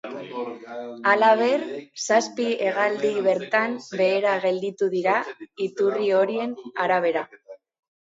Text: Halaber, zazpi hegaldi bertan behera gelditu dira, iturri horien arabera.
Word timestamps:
Halaber, 1.11 1.65
zazpi 2.05 2.47
hegaldi 2.69 3.13
bertan 3.29 3.77
behera 4.03 4.35
gelditu 4.49 4.91
dira, 4.99 5.21
iturri 5.71 6.13
horien 6.21 6.61
arabera. 6.91 7.29